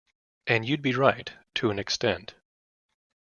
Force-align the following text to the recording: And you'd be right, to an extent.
And 0.47 0.67
you'd 0.67 0.81
be 0.81 0.95
right, 0.95 1.31
to 1.53 1.69
an 1.69 1.77
extent. 1.77 2.33